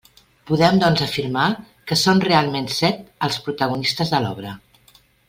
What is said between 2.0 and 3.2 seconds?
són realment set